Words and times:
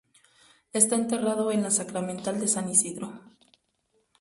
Está 0.73 0.95
enterrado 0.95 1.51
en 1.51 1.61
la 1.61 1.69
Sacramental 1.69 2.39
de 2.39 2.47
San 2.47 2.67
Isidro. 2.67 3.19